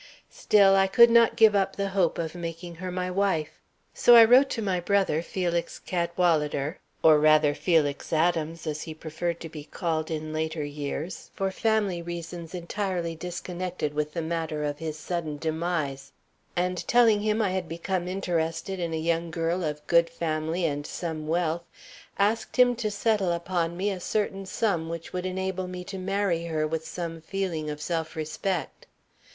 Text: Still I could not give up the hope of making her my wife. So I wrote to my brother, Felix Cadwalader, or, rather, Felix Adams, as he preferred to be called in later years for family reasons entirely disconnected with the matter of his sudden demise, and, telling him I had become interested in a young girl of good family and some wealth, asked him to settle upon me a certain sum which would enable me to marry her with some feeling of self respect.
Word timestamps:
Still 0.31 0.75
I 0.75 0.87
could 0.87 1.11
not 1.11 1.35
give 1.35 1.53
up 1.55 1.75
the 1.75 1.89
hope 1.89 2.17
of 2.17 2.33
making 2.33 2.73
her 2.73 2.89
my 2.91 3.11
wife. 3.11 3.59
So 3.93 4.15
I 4.15 4.25
wrote 4.25 4.49
to 4.49 4.61
my 4.63 4.79
brother, 4.79 5.21
Felix 5.21 5.77
Cadwalader, 5.85 6.79
or, 7.03 7.19
rather, 7.19 7.53
Felix 7.53 8.11
Adams, 8.11 8.65
as 8.65 8.81
he 8.81 8.95
preferred 8.95 9.39
to 9.41 9.47
be 9.47 9.63
called 9.63 10.09
in 10.09 10.33
later 10.33 10.63
years 10.63 11.29
for 11.35 11.51
family 11.51 12.01
reasons 12.01 12.55
entirely 12.55 13.13
disconnected 13.13 13.93
with 13.93 14.13
the 14.13 14.23
matter 14.23 14.63
of 14.63 14.79
his 14.79 14.97
sudden 14.97 15.37
demise, 15.37 16.11
and, 16.55 16.87
telling 16.87 17.19
him 17.19 17.39
I 17.39 17.51
had 17.51 17.69
become 17.69 18.07
interested 18.07 18.79
in 18.79 18.95
a 18.95 18.97
young 18.97 19.29
girl 19.29 19.63
of 19.63 19.85
good 19.85 20.09
family 20.09 20.65
and 20.65 20.83
some 20.87 21.27
wealth, 21.27 21.61
asked 22.17 22.55
him 22.57 22.75
to 22.77 22.89
settle 22.89 23.31
upon 23.31 23.77
me 23.77 23.91
a 23.91 23.99
certain 23.99 24.47
sum 24.47 24.89
which 24.89 25.13
would 25.13 25.27
enable 25.27 25.67
me 25.67 25.83
to 25.83 25.99
marry 25.99 26.45
her 26.45 26.65
with 26.65 26.87
some 26.87 27.21
feeling 27.21 27.69
of 27.69 27.79
self 27.79 28.15
respect. 28.15 28.87